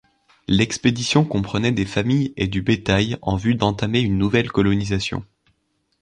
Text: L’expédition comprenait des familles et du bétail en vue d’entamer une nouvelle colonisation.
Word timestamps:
L’expédition 0.47 1.23
comprenait 1.25 1.71
des 1.71 1.85
familles 1.85 2.33
et 2.35 2.47
du 2.47 2.63
bétail 2.63 3.19
en 3.21 3.35
vue 3.35 3.53
d’entamer 3.53 3.99
une 4.01 4.17
nouvelle 4.17 4.51
colonisation. 4.51 5.23